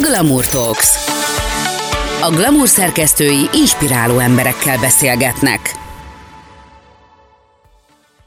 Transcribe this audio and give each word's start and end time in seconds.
Glamour 0.00 0.46
Talks. 0.46 0.96
A 2.22 2.30
Glamour 2.30 2.68
szerkesztői 2.68 3.48
inspiráló 3.52 4.18
emberekkel 4.18 4.78
beszélgetnek. 4.78 5.60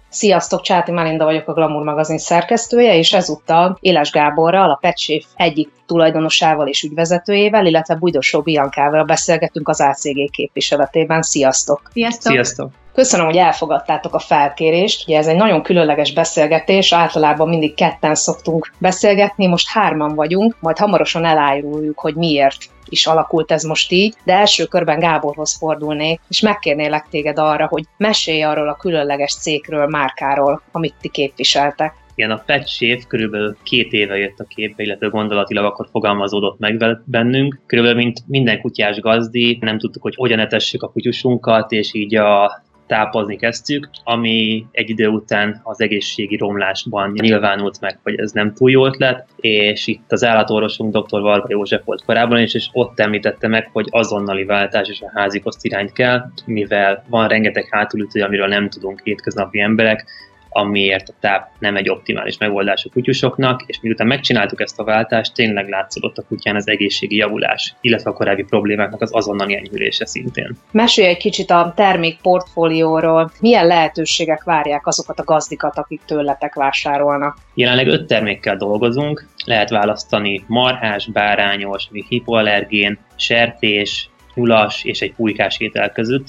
Sziasztok, 0.09 0.61
Csáti 0.61 0.91
Melinda 0.91 1.25
vagyok 1.25 1.47
a 1.47 1.53
Glamour 1.53 1.83
magazin 1.83 2.17
szerkesztője, 2.17 2.95
és 2.95 3.13
ezúttal 3.13 3.77
Éles 3.79 4.11
Gáborral, 4.11 4.69
a 4.69 4.77
Petséf 4.81 5.25
egyik 5.35 5.69
tulajdonosával 5.87 6.67
és 6.67 6.83
ügyvezetőjével, 6.83 7.65
illetve 7.65 7.95
Bújdosó 7.95 8.41
Biankával 8.41 9.03
beszélgetünk 9.03 9.69
az 9.69 9.81
ACG 9.81 10.29
képviseletében. 10.31 11.21
Sziasztok! 11.21 11.89
Sziasztok! 11.93 12.31
Sziasztok! 12.31 12.71
Köszönöm, 12.97 13.25
hogy 13.25 13.37
elfogadtátok 13.37 14.13
a 14.13 14.19
felkérést. 14.19 15.07
Ugye 15.07 15.17
ez 15.17 15.27
egy 15.27 15.35
nagyon 15.35 15.61
különleges 15.61 16.13
beszélgetés, 16.13 16.93
általában 16.93 17.49
mindig 17.49 17.73
ketten 17.73 18.15
szoktunk 18.15 18.71
beszélgetni, 18.77 19.47
most 19.47 19.69
hárman 19.69 20.15
vagyunk, 20.15 20.55
majd 20.59 20.77
hamarosan 20.77 21.25
eláruljuk, 21.25 21.99
hogy 21.99 22.15
miért 22.15 22.57
is 22.89 23.07
alakult 23.07 23.51
ez 23.51 23.63
most 23.63 23.91
így, 23.91 24.15
de 24.23 24.33
első 24.33 24.65
körben 24.65 24.99
Gáborhoz 24.99 25.57
fordulnék, 25.57 26.19
és 26.29 26.39
megkérnélek 26.39 27.07
téged 27.09 27.39
arra, 27.39 27.67
hogy 27.67 27.83
mesélj 27.97 28.43
arról 28.43 28.69
a 28.69 28.75
különleges 28.75 29.35
cégről, 29.35 29.87
márkáról, 29.87 30.61
amit 30.71 30.95
ti 31.01 31.09
képviseltek. 31.09 31.93
Igen, 32.17 32.31
a 32.31 32.43
Pet 32.45 32.67
Shave 32.67 33.01
körülbelül 33.07 33.57
két 33.63 33.91
éve 33.91 34.17
jött 34.17 34.39
a 34.39 34.43
képbe, 34.43 34.83
illetve 34.83 35.07
gondolatilag 35.07 35.65
akkor 35.65 35.87
fogalmazódott 35.91 36.59
meg 36.59 37.01
bennünk. 37.05 37.59
Körülbelül, 37.65 37.97
mint 37.97 38.23
minden 38.27 38.61
kutyás 38.61 38.99
gazdi, 38.99 39.57
nem 39.61 39.79
tudtuk, 39.79 40.01
hogy 40.01 40.15
hogyan 40.15 40.39
etessük 40.39 40.83
a 40.83 40.89
kutyusunkat, 40.89 41.71
és 41.71 41.93
így 41.93 42.15
a 42.15 42.61
tápozni 42.87 43.35
kezdtük, 43.35 43.89
ami 44.03 44.65
egy 44.71 44.89
idő 44.89 45.07
után 45.07 45.59
az 45.63 45.81
egészségi 45.81 46.37
romlásban 46.37 47.11
nyilvánult 47.21 47.81
meg, 47.81 47.99
hogy 48.03 48.19
ez 48.19 48.31
nem 48.31 48.53
túl 48.53 48.71
jó 48.71 48.85
ötlet, 48.85 49.27
és 49.35 49.87
itt 49.87 50.11
az 50.11 50.23
állatorvosunk 50.23 50.97
dr. 50.97 51.21
Varga 51.21 51.47
József 51.49 51.85
volt 51.85 52.05
korábban 52.05 52.39
is, 52.39 52.53
és 52.53 52.69
ott 52.71 52.99
említette 52.99 53.47
meg, 53.47 53.69
hogy 53.73 53.87
azonnali 53.89 54.43
váltás 54.43 54.89
és 54.89 55.01
a 55.01 55.11
házi 55.13 55.41
irányt 55.61 55.91
kell, 55.91 56.31
mivel 56.45 57.05
van 57.09 57.27
rengeteg 57.27 57.67
hátulütő, 57.69 58.21
amiről 58.21 58.47
nem 58.47 58.69
tudunk 58.69 59.01
hétköznapi 59.03 59.59
emberek, 59.59 60.05
amiért 60.49 61.09
a 61.09 61.13
táp 61.19 61.49
nem 61.59 61.75
egy 61.75 61.89
optimális 61.89 62.37
megoldás 62.37 62.85
a 62.85 62.89
kutyusoknak, 62.93 63.63
és 63.65 63.79
miután 63.81 64.07
megcsináltuk 64.07 64.61
ezt 64.61 64.79
a 64.79 64.83
váltást, 64.83 65.33
tényleg 65.33 65.69
látszott 65.69 66.17
a 66.17 66.23
kutyán 66.27 66.55
az 66.55 66.67
egészségi 66.67 67.15
javulás, 67.15 67.75
illetve 67.81 68.09
a 68.09 68.13
korábbi 68.13 68.43
problémáknak 68.43 69.01
az 69.01 69.09
azonnali 69.13 69.55
enyhülése 69.55 70.05
szintén. 70.05 70.57
Mesélj 70.71 71.07
egy 71.07 71.17
kicsit 71.17 71.49
a 71.49 71.73
termék 71.75 72.21
portfólióról, 72.21 73.31
milyen 73.39 73.67
lehetőségek 73.67 74.43
várják 74.43 74.87
azokat 74.87 75.19
a 75.19 75.23
gazdikat, 75.23 75.77
akik 75.77 76.01
tőletek 76.05 76.53
vásárolnak? 76.53 77.37
Jelenleg 77.53 77.87
öt 77.87 78.07
termékkel 78.07 78.57
dolgozunk, 78.57 79.27
lehet 79.45 79.69
választani 79.69 80.43
marhás, 80.47 81.07
bárányos, 81.07 81.87
hipoallergén, 82.07 82.99
sertés, 83.15 84.09
nyulas 84.33 84.83
és 84.83 85.01
egy 85.01 85.13
pulykás 85.13 85.59
étel 85.59 85.91
között. 85.91 86.25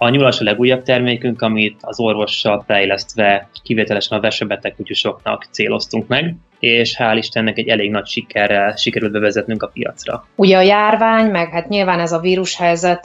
A 0.00 0.08
nyulas 0.08 0.40
a 0.40 0.44
legújabb 0.44 0.82
termékünk, 0.82 1.42
amit 1.42 1.78
az 1.80 2.00
orvossal 2.00 2.64
fejlesztve 2.66 3.48
kivételesen 3.62 4.18
a 4.18 4.20
vesebeteg 4.20 4.74
kutyusoknak 4.74 5.46
céloztunk 5.50 6.06
meg 6.06 6.34
és 6.58 6.96
hál' 6.98 7.16
Istennek 7.16 7.58
egy 7.58 7.68
elég 7.68 7.90
nagy 7.90 8.06
sikerrel 8.06 8.76
sikerült 8.76 9.12
bevezetnünk 9.12 9.62
a 9.62 9.66
piacra. 9.66 10.26
Ugye 10.34 10.56
a 10.56 10.60
járvány, 10.60 11.30
meg 11.30 11.50
hát 11.50 11.68
nyilván 11.68 12.00
ez 12.00 12.12
a 12.12 12.18
vírushelyzet 12.18 13.04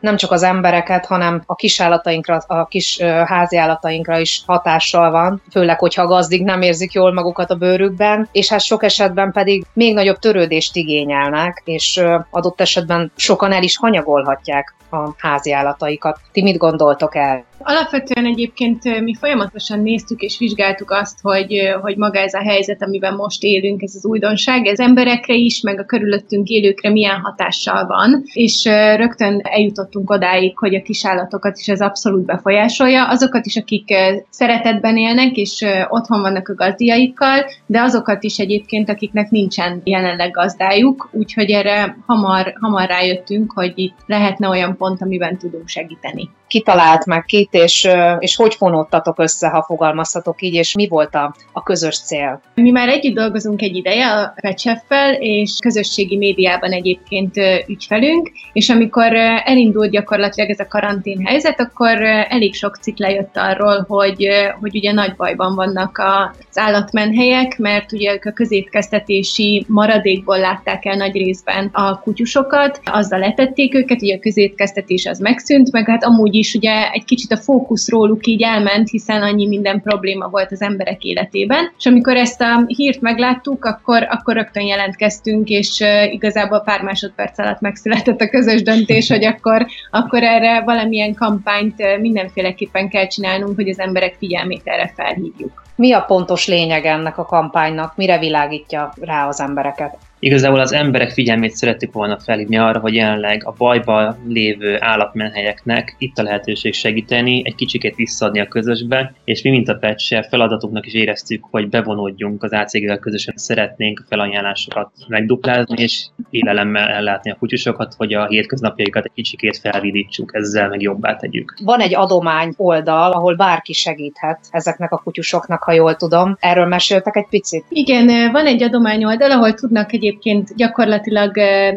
nem 0.00 0.16
csak 0.16 0.30
az 0.30 0.42
embereket, 0.42 1.06
hanem 1.06 1.42
a 1.46 1.54
kisallatainkra, 1.54 2.42
a 2.46 2.66
kis 2.66 3.00
háziállatainkra 3.26 4.18
is 4.18 4.42
hatással 4.46 5.10
van, 5.10 5.42
főleg, 5.50 5.78
hogyha 5.78 6.02
a 6.02 6.06
gazdik 6.06 6.42
nem 6.42 6.62
érzik 6.62 6.92
jól 6.92 7.12
magukat 7.12 7.50
a 7.50 7.54
bőrükben, 7.54 8.28
és 8.32 8.48
hát 8.48 8.60
sok 8.60 8.82
esetben 8.82 9.32
pedig 9.32 9.64
még 9.72 9.94
nagyobb 9.94 10.18
törődést 10.18 10.76
igényelnek, 10.76 11.62
és 11.64 12.00
adott 12.30 12.60
esetben 12.60 13.12
sokan 13.16 13.52
el 13.52 13.62
is 13.62 13.76
hanyagolhatják 13.76 14.74
a 14.90 15.14
háziállataikat. 15.16 16.18
Ti 16.32 16.42
mit 16.42 16.56
gondoltok 16.56 17.16
el? 17.16 17.44
Alapvetően 17.62 18.26
egyébként 18.26 19.00
mi 19.00 19.14
folyamatosan 19.14 19.80
néztük 19.80 20.20
és 20.20 20.38
vizsgáltuk 20.38 20.90
azt, 20.90 21.20
hogy, 21.22 21.58
hogy 21.82 21.96
maga 21.96 22.18
ez 22.18 22.34
a 22.34 22.42
helyzet, 22.42 22.82
amiben 22.82 23.14
most 23.14 23.42
élünk, 23.42 23.82
ez 23.82 23.94
az 23.94 24.06
újdonság, 24.06 24.66
ez 24.66 24.78
emberekre 24.78 25.34
is, 25.34 25.60
meg 25.60 25.80
a 25.80 25.84
körülöttünk 25.84 26.48
élőkre 26.48 26.90
milyen 26.90 27.20
hatással 27.20 27.86
van, 27.86 28.22
és 28.32 28.64
rögtön 28.96 29.40
eljutottunk 29.42 30.10
odáig, 30.10 30.58
hogy 30.58 30.74
a 30.74 30.82
kisállatokat 30.82 31.58
is 31.58 31.68
ez 31.68 31.80
abszolút 31.80 32.24
befolyásolja, 32.24 33.08
azokat 33.08 33.46
is, 33.46 33.56
akik 33.56 33.94
szeretetben 34.30 34.96
élnek, 34.96 35.36
és 35.36 35.64
otthon 35.88 36.20
vannak 36.20 36.48
a 36.48 36.54
gazdiaikkal, 36.54 37.44
de 37.66 37.80
azokat 37.80 38.22
is 38.24 38.38
egyébként, 38.38 38.88
akiknek 38.88 39.30
nincsen 39.30 39.80
jelenleg 39.84 40.30
gazdájuk, 40.30 41.08
úgyhogy 41.12 41.50
erre 41.50 41.96
hamar, 42.06 42.54
hamar 42.60 42.88
rájöttünk, 42.88 43.52
hogy 43.52 43.72
itt 43.74 43.96
lehetne 44.06 44.48
olyan 44.48 44.76
pont, 44.76 45.02
amiben 45.02 45.38
tudunk 45.38 45.68
segíteni. 45.68 46.30
Kitalált 46.46 47.06
meg 47.06 47.24
kit, 47.50 47.62
és, 47.62 47.88
és 48.18 48.36
hogy 48.36 48.54
fonódtatok 48.54 49.18
össze, 49.18 49.48
ha 49.48 49.62
fogalmazhatok 49.62 50.42
így, 50.42 50.54
és 50.54 50.74
mi 50.74 50.88
volt 50.88 51.14
a, 51.14 51.34
a 51.52 51.62
közös 51.62 52.00
cél? 52.00 52.40
Mi 52.54 52.70
már 52.70 52.88
együtt 52.88 53.14
dolgozunk 53.14 53.62
egy 53.62 53.76
ideje 53.76 54.06
a 54.06 54.34
Pecseffel, 54.40 55.12
és 55.12 55.56
közösségi 55.62 56.16
médiában 56.16 56.72
egyébként 56.72 57.34
ügyfelünk, 57.66 58.30
és 58.52 58.68
amikor 58.68 59.12
elindult 59.44 59.90
gyakorlatilag 59.90 60.50
ez 60.50 60.58
a 60.58 60.66
karantén 60.66 61.26
helyzet, 61.26 61.60
akkor 61.60 62.02
elég 62.28 62.54
sok 62.54 62.76
cikk 62.76 62.98
lejött 62.98 63.36
arról, 63.36 63.84
hogy, 63.88 64.28
hogy 64.60 64.76
ugye 64.76 64.92
nagy 64.92 65.16
bajban 65.16 65.54
vannak 65.54 65.98
az 65.98 66.58
állatmenhelyek, 66.58 67.58
mert 67.58 67.92
ugye 67.92 68.18
a 68.24 68.32
közétkeztetési 68.32 69.64
maradékból 69.68 70.38
látták 70.38 70.84
el 70.84 70.96
nagy 70.96 71.12
részben 71.12 71.70
a 71.72 72.00
kutyusokat, 72.00 72.80
azzal 72.84 73.18
letették 73.18 73.74
őket, 73.74 74.02
ugye 74.02 74.16
a 74.16 74.20
közétkeztetés 74.20 75.06
az 75.06 75.18
megszűnt, 75.18 75.72
meg 75.72 75.86
hát 75.86 76.04
amúgy 76.04 76.34
is 76.34 76.54
ugye 76.54 76.90
egy 76.90 77.04
kicsit 77.04 77.32
a 77.32 77.39
fókusz 77.40 77.88
róluk 77.88 78.26
így 78.26 78.42
elment, 78.42 78.88
hiszen 78.88 79.22
annyi 79.22 79.46
minden 79.46 79.80
probléma 79.80 80.28
volt 80.28 80.52
az 80.52 80.62
emberek 80.62 81.04
életében. 81.04 81.72
És 81.78 81.86
amikor 81.86 82.16
ezt 82.16 82.40
a 82.40 82.64
hírt 82.66 83.00
megláttuk, 83.00 83.64
akkor, 83.64 84.06
akkor 84.10 84.34
rögtön 84.34 84.66
jelentkeztünk, 84.66 85.48
és 85.48 85.84
igazából 86.10 86.60
pár 86.60 86.82
másodperc 86.82 87.38
alatt 87.38 87.60
megszületett 87.60 88.20
a 88.20 88.28
közös 88.28 88.62
döntés, 88.62 89.08
hogy 89.08 89.24
akkor, 89.24 89.66
akkor 89.90 90.22
erre 90.22 90.60
valamilyen 90.60 91.14
kampányt 91.14 91.98
mindenféleképpen 92.00 92.88
kell 92.88 93.06
csinálnunk, 93.06 93.54
hogy 93.54 93.68
az 93.68 93.78
emberek 93.78 94.14
figyelmét 94.18 94.62
erre 94.64 94.92
felhívjuk. 94.96 95.62
Mi 95.76 95.92
a 95.92 96.00
pontos 96.00 96.46
lényeg 96.46 96.84
ennek 96.84 97.18
a 97.18 97.24
kampánynak? 97.24 97.96
Mire 97.96 98.18
világítja 98.18 98.92
rá 99.00 99.28
az 99.28 99.40
embereket? 99.40 99.98
Igazából 100.22 100.60
az 100.60 100.72
emberek 100.72 101.10
figyelmét 101.10 101.50
szerettük 101.50 101.92
volna 101.92 102.18
felhívni 102.18 102.58
arra, 102.58 102.78
hogy 102.78 102.94
jelenleg 102.94 103.42
a 103.46 103.54
bajban 103.58 104.16
lévő 104.28 104.76
állatmenhelyeknek 104.80 105.94
itt 105.98 106.18
a 106.18 106.22
lehetőség 106.22 106.74
segíteni, 106.74 107.42
egy 107.44 107.54
kicsikét 107.54 107.94
visszaadni 107.94 108.40
a 108.40 108.46
közösbe, 108.48 109.14
és 109.24 109.42
mi, 109.42 109.50
mint 109.50 109.68
a 109.68 109.74
Petse, 109.74 110.22
feladatunknak 110.22 110.86
is 110.86 110.92
éreztük, 110.92 111.44
hogy 111.50 111.68
bevonódjunk 111.68 112.42
az 112.42 112.52
ACG-vel 112.52 112.98
közösen, 112.98 113.34
szeretnénk 113.36 114.00
a 114.00 114.06
felajánlásokat 114.08 114.90
megduplázni, 115.08 115.82
és 115.82 116.06
élelemmel 116.30 116.88
ellátni 116.88 117.30
a 117.30 117.36
kutyusokat, 117.38 117.94
hogy 117.96 118.14
a 118.14 118.26
hétköznapjaikat 118.26 119.04
egy 119.04 119.12
kicsikét 119.14 119.56
felvidítsuk, 119.56 120.30
ezzel 120.34 120.68
meg 120.68 120.80
jobbá 120.82 121.16
tegyük. 121.16 121.54
Van 121.64 121.80
egy 121.80 121.94
adomány 121.94 122.52
oldal, 122.56 123.12
ahol 123.12 123.36
bárki 123.36 123.72
segíthet 123.72 124.38
ezeknek 124.50 124.92
a 124.92 125.00
kutyusoknak, 125.04 125.62
ha 125.62 125.72
jól 125.72 125.96
tudom. 125.96 126.36
Erről 126.40 126.66
meséltek 126.66 127.16
egy 127.16 127.28
picit? 127.30 127.64
Igen, 127.68 128.32
van 128.32 128.46
egy 128.46 128.62
adomány 128.62 129.04
oldal, 129.04 129.30
ahol 129.30 129.54
tudnak 129.54 129.92
egy 129.92 130.08
egyébként 130.10 130.56
gyakorlatilag 130.56 131.36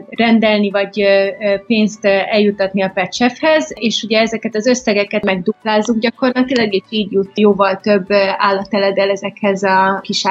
rendelni, 0.09 0.69
vagy 0.69 1.03
pénzt 1.67 2.05
eljutatni 2.05 2.81
a 2.81 2.91
petchefhez, 2.93 3.71
és 3.73 4.03
ugye 4.03 4.19
ezeket 4.19 4.55
az 4.55 4.67
összegeket 4.67 5.23
megduplázzuk 5.23 5.99
gyakorlatilag, 5.99 6.73
és 6.73 6.83
így 6.89 7.11
jut 7.11 7.39
jóval 7.39 7.79
több 7.79 8.05
állateledel 8.37 9.09
ezekhez 9.09 9.63
a 9.63 9.99
kis. 10.01 10.21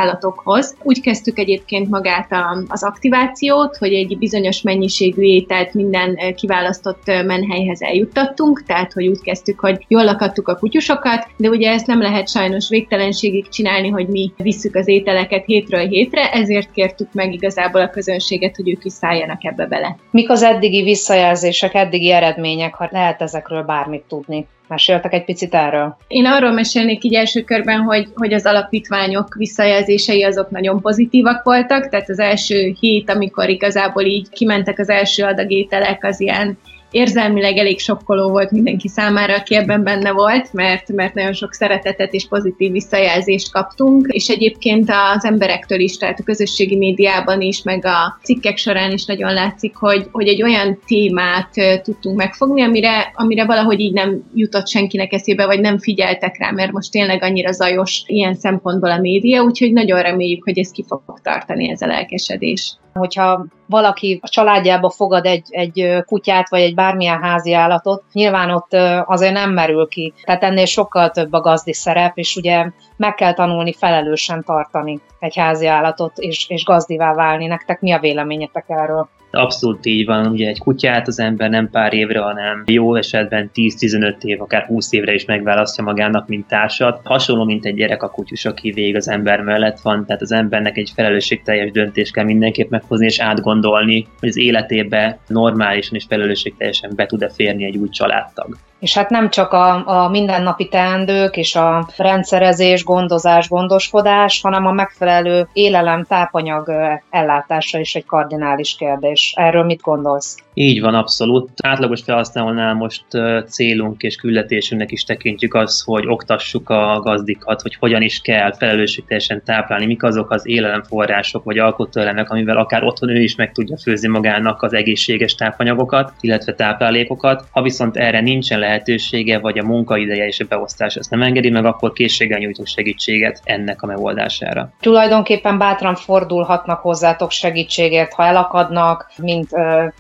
Úgy 0.83 1.01
kezdtük 1.01 1.39
egyébként 1.39 1.89
magát 1.89 2.29
az 2.69 2.85
aktivációt, 2.85 3.77
hogy 3.77 3.93
egy 3.93 4.19
bizonyos 4.19 4.63
mennyiségű 4.63 5.23
ételt 5.23 5.75
minden 5.75 6.19
kiválasztott 6.35 7.07
menhelyhez 7.07 7.83
eljuttattunk, 7.83 8.63
tehát 8.67 8.93
hogy 8.93 9.07
úgy 9.07 9.21
kezdtük, 9.21 9.61
hogy 9.61 9.85
jól 9.89 10.05
lakadtuk 10.05 10.49
a 10.49 10.57
kutyusokat, 10.57 11.27
de 11.37 11.49
ugye 11.49 11.71
ezt 11.71 11.87
nem 11.87 12.01
lehet 12.01 12.29
sajnos 12.29 12.69
végtelenségig 12.69 13.49
csinálni, 13.49 13.89
hogy 13.89 14.09
mi 14.09 14.33
visszük 14.37 14.75
az 14.75 14.89
ételeket 14.89 15.45
hétről 15.45 15.87
hétre, 15.87 16.31
ezért 16.31 16.73
kértük 16.73 17.13
meg 17.13 17.33
igazából 17.33 17.81
a 17.81 17.91
közönséget, 17.93 18.57
hogy 18.57 18.71
ők 18.71 18.85
is 18.85 18.93
szálljanak 18.93 19.45
ebbe 19.45 19.67
bele. 19.67 19.97
Mik 20.11 20.31
az 20.31 20.43
eddigi 20.43 20.83
visszajelzések, 20.83 21.75
eddigi 21.75 22.11
eredmények, 22.11 22.75
ha 22.75 22.89
lehet 22.91 23.23
ezekről 23.23 23.63
bármit 23.63 24.05
tudni? 24.09 24.47
Meséltek 24.69 25.13
egy 25.13 25.25
picit 25.25 25.55
erről? 25.55 25.97
Én 26.09 26.27
arról 26.27 26.53
mesélnék 26.53 27.05
így 27.05 27.15
első 27.15 27.43
körben, 27.43 27.81
hogy, 27.81 28.09
hogy 28.15 28.33
az 28.33 28.47
alapítványok 28.47 29.35
visszajelzései 29.35 30.25
azok 30.25 30.51
nagyon 30.51 30.81
pozitívak 30.81 31.43
voltak, 31.45 31.89
tehát 31.89 32.09
az 32.09 32.19
első 32.19 32.75
hét, 32.81 33.11
amikor 33.11 33.49
igazából 33.49 34.03
így 34.03 34.29
kimentek 34.29 34.79
az 34.79 34.89
első 34.89 35.25
adagételek, 35.25 36.05
az 36.05 36.21
ilyen 36.21 36.59
érzelmileg 36.93 37.57
elég 37.57 37.79
sokkoló 37.79 38.29
volt 38.29 38.51
mindenki 38.51 38.89
számára, 38.89 39.35
aki 39.35 39.55
ebben 39.55 39.83
benne 39.83 40.13
volt, 40.13 40.53
mert, 40.53 40.93
mert 40.93 41.15
nagyon 41.15 41.33
sok 41.33 41.53
szeretetet 41.53 42.13
és 42.13 42.29
pozitív 42.29 42.73
visszajelzést 42.73 43.53
kaptunk, 43.53 44.07
és 44.07 44.29
egyébként 44.29 44.91
az 45.15 45.25
emberektől 45.25 45.81
is, 45.81 45.97
tehát 45.97 46.21
a 46.21 46.25
közösségi 46.25 46.77
médiában 46.77 47.41
is, 47.41 47.63
meg 47.63 47.85
a 47.85 48.19
cikkek 48.23 48.57
során 48.57 48.93
is 48.93 49.05
nagyon 49.05 49.33
látszik, 49.33 49.77
hogy, 49.77 50.07
hogy 50.13 50.29
egy 50.29 50.43
olyan 50.43 50.79
témát 50.87 51.83
tudtunk 51.83 52.17
megfogni, 52.17 52.63
amire, 52.63 53.13
amire 53.15 53.45
valahogy 53.45 53.81
így 53.81 53.93
nem 53.93 54.23
jutott 54.35 54.69
senkinek 54.69 55.13
eszébe, 55.13 55.47
vagy 55.47 55.61
nem 55.61 55.79
figyeltek 55.79 56.39
rá, 56.39 56.51
mert 56.51 56.73
most 56.73 56.91
tényleg 56.91 57.23
annyira 57.23 57.53
zajos 57.53 58.03
ilyen 58.07 58.35
szempontból 58.35 58.91
a 58.91 58.99
média, 58.99 59.43
úgyhogy 59.43 59.73
nagyon 59.73 60.03
reméljük, 60.03 60.45
hogy 60.45 60.59
ez 60.59 60.71
ki 60.71 60.85
fog 60.89 61.03
tartani 61.23 61.71
ez 61.71 61.81
a 61.81 61.87
lelkesedés. 61.87 62.77
Hogyha 62.93 63.47
valaki 63.67 64.19
a 64.23 64.29
családjába 64.29 64.91
fogad 64.91 65.27
egy, 65.27 65.47
egy 65.49 66.03
kutyát, 66.07 66.49
vagy 66.49 66.61
egy 66.61 66.75
bármilyen 66.75 67.23
házi 67.23 67.53
állatot, 67.53 68.05
nyilván 68.13 68.51
ott 68.51 68.73
azért 69.05 69.33
nem 69.33 69.51
merül 69.51 69.89
ki. 69.89 70.13
Tehát 70.25 70.43
ennél 70.43 70.67
sokkal 70.67 71.11
több 71.11 71.33
a 71.33 71.41
gazdi 71.41 71.73
szerep, 71.73 72.19
és 72.19 72.37
ugye 72.37 72.67
meg 73.03 73.15
kell 73.15 73.35
tanulni 73.35 73.73
felelősen 73.73 74.43
tartani 74.45 75.01
egy 75.19 75.37
házi 75.37 75.67
állatot, 75.67 76.19
és, 76.19 76.49
és 76.49 76.65
gazdivá 76.65 77.15
válni. 77.15 77.47
Nektek 77.47 77.81
mi 77.81 77.93
a 77.93 77.99
véleményetek 77.99 78.65
erről? 78.69 79.09
Abszolút 79.31 79.87
így 79.87 80.07
van, 80.07 80.27
ugye 80.27 80.49
egy 80.49 80.59
kutyát 80.59 81.09
az 81.09 81.21
ember 81.21 81.51
nem 81.51 81.71
pár 81.71 81.93
évre, 81.93 82.21
hanem 82.21 82.63
jó 82.67 82.95
esetben 82.95 83.51
10-15 83.55 84.23
év, 84.23 84.41
akár 84.41 84.65
20 84.67 84.93
évre 84.93 85.13
is 85.13 85.25
megválasztja 85.25 85.85
magának, 85.85 86.29
mint 86.29 86.47
társat. 86.47 87.01
Hasonló, 87.05 87.45
mint 87.45 87.65
egy 87.65 87.75
gyerek 87.75 88.03
a 88.03 88.11
kutyus, 88.11 88.45
aki 88.45 88.71
végig 88.71 88.97
az 88.97 89.09
ember 89.09 89.41
mellett 89.41 89.81
van, 89.81 90.07
tehát 90.07 90.23
az 90.23 90.33
embernek 90.33 90.77
egy 90.77 90.93
felelősségteljes 90.95 91.71
döntést 91.71 92.13
kell 92.13 92.25
mindenképp 92.25 92.71
meghozni 92.71 93.07
és 93.07 93.21
átgondolni, 93.21 94.07
hogy 94.21 94.29
az 94.29 94.37
életébe 94.37 95.19
normálisan 95.27 95.95
és 95.95 96.05
felelősségteljesen 96.09 96.93
be 96.97 97.07
tud-e 97.07 97.29
férni 97.29 97.65
egy 97.65 97.77
új 97.77 97.89
családtag. 97.89 98.57
És 98.83 98.95
hát 98.95 99.11
nem 99.11 99.31
csak 99.31 99.53
a, 99.53 99.87
a 99.87 100.09
mindennapi 100.09 100.69
teendők 100.69 101.37
és 101.37 101.55
a 101.55 101.89
rendszerezés, 101.97 102.85
gondozás, 102.85 103.49
gondoskodás, 103.49 104.41
hanem 104.41 104.67
a 104.67 104.73
megfelelő 104.73 105.49
élelem, 105.53 106.05
tápanyag 106.05 106.73
ellátása 107.11 107.79
is 107.79 107.95
egy 107.95 108.05
kardinális 108.05 108.75
kérdés. 108.79 109.33
Erről 109.37 109.65
mit 109.65 109.81
gondolsz? 109.81 110.37
Így 110.55 110.81
van, 110.81 110.95
abszolút. 110.95 111.51
Átlagos 111.63 112.03
felhasználónál 112.03 112.75
most 112.75 113.05
célunk 113.49 114.03
és 114.03 114.17
küldetésünknek 114.17 114.91
is 114.91 115.05
tekintjük 115.05 115.55
az, 115.55 115.83
hogy 115.87 116.07
oktassuk 116.07 116.71
a 116.71 117.01
gazdikat, 117.01 117.63
hogy 117.63 117.75
hogyan 117.75 118.03
is 118.03 118.21
kell 118.21 118.53
felelősségteljesen 118.53 119.43
táplálni, 119.45 119.87
mik 119.87 120.03
azok 120.03 120.31
az 120.31 120.49
élelemforrások 120.49 121.45
vagy 121.45 121.59
alkotóelemek, 121.59 122.31
amivel 122.31 122.57
akár 122.57 122.85
otthon 122.85 123.09
ő 123.09 123.23
is 123.23 123.35
meg 123.35 123.53
tudja 123.53 123.77
főzni 123.77 124.09
magának 124.09 124.63
az 124.63 124.75
egészséges 124.75 125.35
tápanyagokat, 125.35 126.13
illetve 126.21 126.55
táplálékokat. 126.55 127.45
Ha 127.51 127.63
viszont 127.63 127.97
erre 127.97 128.21
nincsen 128.21 128.59
lehetősége, 128.73 129.39
vagy 129.39 129.59
a 129.59 129.65
munkaideje 129.65 130.27
és 130.27 130.41
a 130.41 130.45
beosztás 130.49 130.97
ezt 130.97 131.11
nem 131.11 131.23
engedi 131.23 131.51
meg, 131.51 131.65
akkor 131.65 131.93
készséggel 131.93 132.39
nyújtunk 132.39 132.69
segítséget 132.69 133.41
ennek 133.45 133.83
a 133.83 133.87
megoldására. 133.87 134.73
Tulajdonképpen 134.81 135.59
bátran 135.59 135.95
fordulhatnak 135.95 136.81
hozzátok 136.81 137.31
segítségért, 137.31 138.13
ha 138.13 138.25
elakadnak, 138.25 139.11
mint 139.17 139.49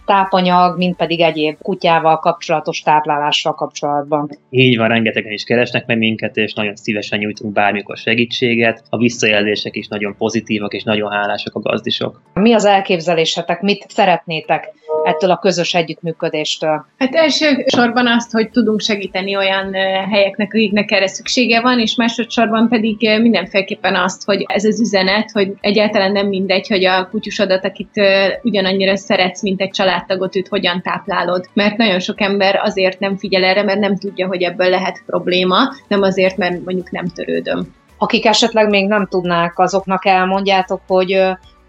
tápanyag, 0.06 0.76
mint 0.76 0.96
pedig 0.96 1.20
egyéb 1.20 1.56
kutyával 1.62 2.18
kapcsolatos 2.18 2.80
táplálással 2.80 3.54
kapcsolatban. 3.54 4.30
Így 4.50 4.76
van, 4.76 4.88
rengetegen 4.88 5.32
is 5.32 5.44
keresnek 5.44 5.86
meg 5.86 5.98
minket, 5.98 6.36
és 6.36 6.54
nagyon 6.54 6.76
szívesen 6.76 7.18
nyújtunk 7.18 7.52
bármikor 7.52 7.96
segítséget. 7.96 8.82
A 8.90 8.96
visszajelzések 8.96 9.76
is 9.76 9.88
nagyon 9.88 10.14
pozitívak, 10.18 10.72
és 10.72 10.82
nagyon 10.82 11.10
hálásak 11.10 11.54
a 11.54 11.60
gazdisok. 11.60 12.22
Mi 12.34 12.52
az 12.52 12.64
elképzelésetek, 12.64 13.60
mit 13.60 13.84
szeretnétek 13.88 14.72
ettől 15.04 15.30
a 15.30 15.38
közös 15.38 15.74
együttműködéstől? 15.74 16.86
Hát 16.98 17.14
elsősorban 17.14 18.06
azt, 18.06 18.30
hogy 18.32 18.50
tudunk 18.50 18.80
segíteni 18.80 19.36
olyan 19.36 19.72
helyeknek, 20.10 20.48
akiknek 20.54 20.90
erre 20.90 21.06
szüksége 21.06 21.60
van, 21.60 21.80
és 21.80 21.94
másodszorban 21.94 22.68
pedig 22.68 23.20
mindenféleképpen 23.20 23.94
azt, 23.94 24.24
hogy 24.24 24.44
ez 24.46 24.64
az 24.64 24.80
üzenet, 24.80 25.30
hogy 25.30 25.52
egyáltalán 25.60 26.12
nem 26.12 26.26
mindegy, 26.26 26.68
hogy 26.68 26.84
a 26.84 27.08
kutyusodat, 27.10 27.64
akit 27.64 28.00
ugyanannyira 28.42 28.96
szeretsz, 28.96 29.42
mint 29.42 29.60
egy 29.60 29.70
családtagot, 29.70 30.36
őt 30.36 30.48
hogyan 30.48 30.82
táplálod. 30.82 31.46
Mert 31.52 31.76
nagyon 31.76 32.00
sok 32.00 32.20
ember 32.20 32.60
azért 32.62 32.98
nem 32.98 33.16
figyel 33.16 33.44
erre, 33.44 33.62
mert 33.62 33.80
nem 33.80 33.96
tudja, 33.96 34.26
hogy 34.26 34.42
ebből 34.42 34.68
lehet 34.68 35.02
probléma, 35.06 35.56
nem 35.88 36.02
azért, 36.02 36.36
mert 36.36 36.64
mondjuk 36.64 36.90
nem 36.90 37.06
törődöm. 37.06 37.74
Akik 37.98 38.26
esetleg 38.26 38.68
még 38.68 38.86
nem 38.86 39.06
tudnák, 39.06 39.58
azoknak 39.58 40.06
elmondjátok, 40.06 40.80
hogy 40.86 41.22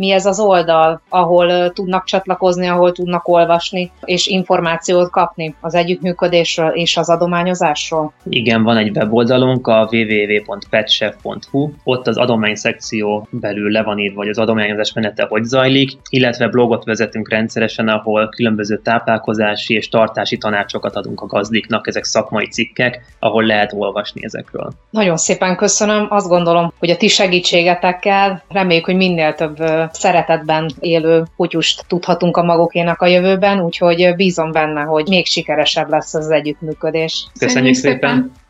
mi 0.04 0.12
ez 0.12 0.26
az 0.26 0.40
oldal, 0.40 1.02
ahol 1.10 1.72
tudnak 1.72 2.06
csatlakozni, 2.06 2.68
ahol 2.68 2.92
tudnak 2.92 3.28
olvasni, 3.28 3.92
és 4.06 4.28
információt 4.28 5.10
kapni 5.10 5.56
az 5.62 5.76
együttműködésről 5.76 6.70
és 6.70 6.98
az 6.98 7.10
adományozásról? 7.10 8.14
Igen, 8.24 8.64
van 8.64 8.78
egy 8.78 8.98
weboldalunk, 8.98 9.68
a 9.68 9.90
www.petchef.hu, 9.92 11.70
ott 11.84 12.08
az 12.08 12.18
adomány 12.18 12.56
szekció 12.56 13.28
belül 13.30 13.72
le 13.72 13.84
van 13.84 14.00
írva, 14.00 14.18
hogy 14.18 14.30
az 14.30 14.38
adományozás 14.38 14.94
menete 14.94 15.26
hogy 15.30 15.44
zajlik, 15.44 15.92
illetve 16.10 16.48
blogot 16.48 16.84
vezetünk 16.84 17.30
rendszeresen, 17.30 17.88
ahol 17.88 18.30
különböző 18.30 18.78
táplálkozási 18.78 19.74
és 19.74 19.90
tartási 19.90 20.38
tanácsokat 20.38 20.96
adunk 20.96 21.22
a 21.22 21.26
gazdiknak, 21.26 21.88
ezek 21.88 22.04
szakmai 22.04 22.48
cikkek, 22.48 23.16
ahol 23.20 23.44
lehet 23.44 23.74
olvasni 23.78 24.22
ezekről. 24.24 24.74
Nagyon 24.90 25.18
szépen 25.18 25.56
köszönöm, 25.56 26.08
azt 26.10 26.28
gondolom, 26.28 26.74
hogy 26.80 26.90
a 26.90 26.98
ti 26.98 27.08
segítségetekkel 27.08 28.44
reméljük, 28.50 28.86
hogy 28.86 28.96
minél 28.96 29.34
több 29.34 29.58
szeretetben 29.94 30.72
élő 30.80 31.24
kutyust 31.36 31.86
tudhatunk 31.88 32.38
a 32.38 32.44
magokénak 32.44 33.01
a 33.01 33.07
jövőben, 33.07 33.62
úgyhogy 33.62 34.13
bízom 34.16 34.51
benne, 34.51 34.81
hogy 34.81 35.07
még 35.07 35.25
sikeresebb 35.25 35.90
lesz 35.90 36.13
az 36.13 36.30
együttműködés. 36.30 37.28
Köszönjük 37.40 37.75
szépen! 37.75 38.00
szépen. 38.00 38.43